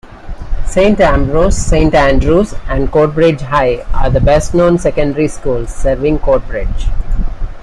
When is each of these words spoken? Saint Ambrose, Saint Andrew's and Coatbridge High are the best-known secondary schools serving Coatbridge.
Saint 0.65 0.99
Ambrose, 0.99 1.53
Saint 1.55 1.93
Andrew's 1.93 2.55
and 2.67 2.91
Coatbridge 2.91 3.41
High 3.41 3.85
are 3.93 4.09
the 4.09 4.19
best-known 4.19 4.79
secondary 4.79 5.27
schools 5.27 5.71
serving 5.71 6.17
Coatbridge. 6.17 6.87